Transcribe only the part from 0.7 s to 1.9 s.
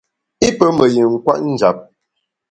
me yin kwet njap.